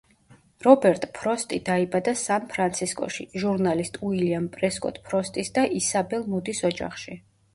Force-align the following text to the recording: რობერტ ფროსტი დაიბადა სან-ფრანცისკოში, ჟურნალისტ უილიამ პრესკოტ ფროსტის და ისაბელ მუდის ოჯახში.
რობერტ 0.67 1.03
ფროსტი 1.17 1.57
დაიბადა 1.65 2.13
სან-ფრანცისკოში, 2.21 3.27
ჟურნალისტ 3.43 4.01
უილიამ 4.07 4.49
პრესკოტ 4.55 4.97
ფროსტის 5.11 5.55
და 5.59 5.67
ისაბელ 5.81 6.27
მუდის 6.33 6.63
ოჯახში. 6.71 7.19